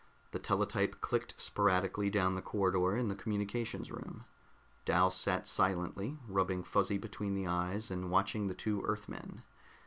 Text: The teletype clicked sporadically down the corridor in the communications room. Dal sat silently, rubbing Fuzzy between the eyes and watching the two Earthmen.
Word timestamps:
The 0.31 0.39
teletype 0.39 0.99
clicked 0.99 1.39
sporadically 1.39 2.09
down 2.09 2.33
the 2.33 2.41
corridor 2.41 2.97
in 2.97 3.07
the 3.07 3.13
communications 3.15 3.91
room. 3.91 4.25
Dal 4.83 5.11
sat 5.11 5.45
silently, 5.45 6.17
rubbing 6.27 6.63
Fuzzy 6.63 6.97
between 6.97 7.35
the 7.35 7.45
eyes 7.45 7.91
and 7.91 8.09
watching 8.09 8.47
the 8.47 8.55
two 8.55 8.81
Earthmen. 8.83 9.43